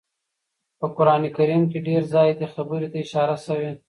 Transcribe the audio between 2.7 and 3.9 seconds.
ته اشاره شوي